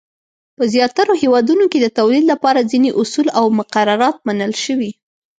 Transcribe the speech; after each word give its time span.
په 0.57 0.63
زیاترو 0.73 1.13
هېوادونو 1.21 1.65
کې 1.71 1.79
د 1.81 1.87
تولید 1.97 2.23
لپاره 2.31 2.67
ځینې 2.71 2.89
اصول 3.01 3.27
او 3.39 3.45
مقررات 3.59 4.15
منل 4.27 4.53
شوي. 4.63 4.91